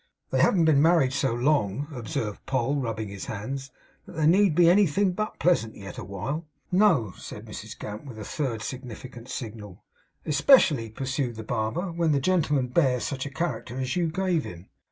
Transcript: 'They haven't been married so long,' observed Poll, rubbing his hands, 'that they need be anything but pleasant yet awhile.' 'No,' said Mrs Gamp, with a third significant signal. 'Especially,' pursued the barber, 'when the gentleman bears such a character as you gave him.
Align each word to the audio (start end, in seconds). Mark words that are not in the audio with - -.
'They 0.31 0.41
haven't 0.41 0.65
been 0.65 0.81
married 0.81 1.13
so 1.13 1.31
long,' 1.31 1.85
observed 1.93 2.43
Poll, 2.47 2.77
rubbing 2.77 3.09
his 3.09 3.25
hands, 3.25 3.69
'that 4.07 4.13
they 4.13 4.25
need 4.25 4.55
be 4.55 4.67
anything 4.67 5.11
but 5.11 5.37
pleasant 5.37 5.75
yet 5.75 5.99
awhile.' 5.99 6.47
'No,' 6.71 7.11
said 7.17 7.45
Mrs 7.45 7.77
Gamp, 7.77 8.05
with 8.05 8.17
a 8.17 8.25
third 8.25 8.63
significant 8.63 9.29
signal. 9.29 9.83
'Especially,' 10.25 10.89
pursued 10.89 11.35
the 11.35 11.43
barber, 11.43 11.91
'when 11.91 12.13
the 12.13 12.19
gentleman 12.19 12.65
bears 12.69 13.03
such 13.03 13.27
a 13.27 13.31
character 13.31 13.77
as 13.79 13.95
you 13.95 14.07
gave 14.09 14.43
him. 14.43 14.69